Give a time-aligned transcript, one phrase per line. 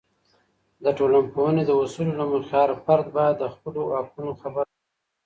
[0.83, 4.77] د ټولنپوهنې د اصولو له مخې، هر فرد باید د خپلو حقونو خبر وي.